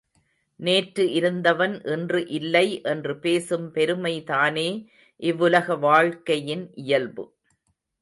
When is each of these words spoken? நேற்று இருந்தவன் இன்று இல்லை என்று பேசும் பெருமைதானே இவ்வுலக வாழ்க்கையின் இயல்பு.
நேற்று 0.59 1.03
இருந்தவன் 1.11 1.81
இன்று 1.85 2.21
இல்லை 2.29 2.81
என்று 2.83 3.19
பேசும் 3.19 3.67
பெருமைதானே 3.75 4.67
இவ்வுலக 5.23 5.75
வாழ்க்கையின் 5.79 6.67
இயல்பு. 6.81 7.25